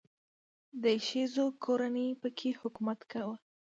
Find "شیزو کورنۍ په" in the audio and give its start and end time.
1.07-2.27